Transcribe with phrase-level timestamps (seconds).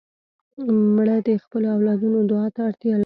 [0.95, 2.99] مړه د خپلو اولادونو دعا ته اړتیا لري